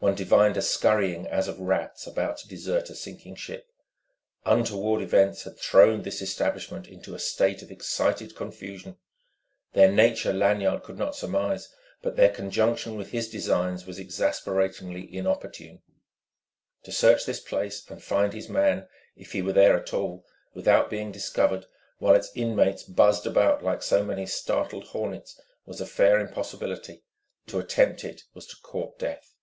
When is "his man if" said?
18.32-19.32